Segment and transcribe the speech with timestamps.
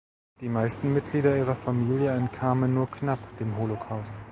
[0.39, 4.15] Die meisten Mitglieder ihrer Familie entkamen nur knapp dem Holocaust.